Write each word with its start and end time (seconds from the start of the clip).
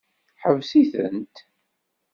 Ḥbes-itent. 0.41 1.35